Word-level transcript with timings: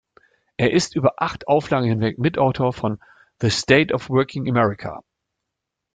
Er 0.57 0.71
ist 0.71 0.95
über 0.95 1.13
acht 1.21 1.47
Auflagen 1.47 1.85
hinweg 1.87 2.17
Mitautor 2.17 2.73
von 2.73 2.97
"The 3.39 3.51
State 3.51 3.93
of 3.93 4.09
Working 4.09 4.49
America". 4.49 5.03